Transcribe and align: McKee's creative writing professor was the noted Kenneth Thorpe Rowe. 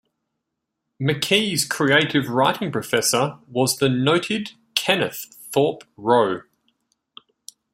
McKee's 0.99 1.63
creative 1.63 2.27
writing 2.27 2.71
professor 2.71 3.37
was 3.45 3.77
the 3.77 3.87
noted 3.87 4.53
Kenneth 4.73 5.27
Thorpe 5.51 5.83
Rowe. 5.95 6.41